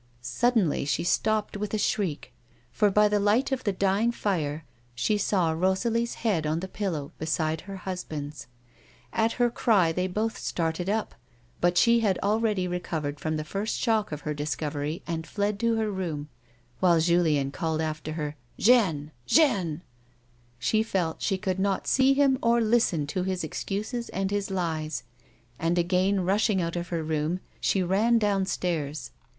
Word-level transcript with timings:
Suddenly 0.23 0.83
she 0.85 1.03
stopped 1.03 1.55
with 1.55 1.75
a 1.75 1.77
shriek, 1.77 2.33
for 2.71 2.89
by 2.89 3.07
the 3.07 3.19
light 3.19 3.51
of 3.51 3.63
the 3.65 3.71
dying 3.71 4.11
fire 4.11 4.65
she 4.95 5.15
saw 5.15 5.51
Rosalie's 5.51 6.15
head 6.25 6.47
on 6.47 6.59
the 6.59 6.67
pillow 6.67 7.11
beside 7.19 7.61
her 7.61 7.75
husband's. 7.75 8.47
At 9.13 9.33
her 9.33 9.51
cry 9.51 9.91
they 9.91 10.07
both 10.07 10.39
started 10.39 10.89
up, 10.89 11.13
but 11.59 11.77
she 11.77 11.99
had 11.99 12.17
already 12.23 12.67
recovered 12.67 13.19
from 13.19 13.37
the 13.37 13.43
first 13.43 13.77
shock 13.77 14.11
of 14.11 14.21
her 14.21 14.33
discovery, 14.33 15.03
and 15.05 15.27
fled 15.27 15.59
to 15.59 15.75
her 15.75 15.91
room, 15.91 16.29
while 16.79 16.99
Julien 16.99 17.51
called 17.51 17.79
after 17.79 18.13
her," 18.13 18.35
Jeanne! 18.57 19.11
Jeanne!" 19.27 19.83
She 20.57 20.81
felt 20.81 21.21
she 21.21 21.37
could 21.37 21.59
not 21.59 21.85
see 21.85 22.15
him 22.15 22.39
or 22.41 22.59
listen 22.59 23.05
to 23.05 23.21
his 23.21 23.43
excuses 23.43 24.09
and 24.09 24.31
his 24.31 24.49
lies, 24.49 25.03
and 25.59 25.77
again 25.77 26.21
rushing 26.25 26.59
out 26.59 26.75
of 26.75 26.87
her 26.87 27.03
room 27.03 27.39
she 27.59 27.83
ran 27.83 28.17
downstairs. 28.17 29.11